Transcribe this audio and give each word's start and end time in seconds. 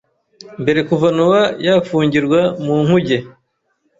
mbere 0.61 0.79
Kuva 0.89 1.07
Nowa 1.17 1.41
yafungirwa 1.65 2.39
mu 2.63 2.75
nkuge 2.85 3.17